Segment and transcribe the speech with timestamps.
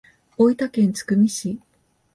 [0.35, 1.59] 大分県津久見市